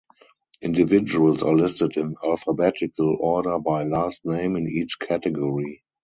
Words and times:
Individuals 0.63 1.43
are 1.43 1.53
listed 1.55 1.95
in 1.95 2.15
alphabetical 2.23 3.17
order 3.19 3.59
by 3.59 3.83
last 3.83 4.25
name 4.25 4.55
in 4.55 4.67
each 4.67 4.97
category. 4.97 5.83